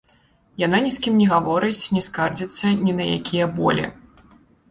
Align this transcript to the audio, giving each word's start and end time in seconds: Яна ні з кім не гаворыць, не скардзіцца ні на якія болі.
Яна 0.61 0.77
ні 0.85 0.91
з 0.93 0.97
кім 1.07 1.13
не 1.23 1.25
гаворыць, 1.33 1.91
не 1.97 2.01
скардзіцца 2.07 2.71
ні 2.85 2.91
на 3.01 3.05
якія 3.17 3.45
болі. 3.59 3.85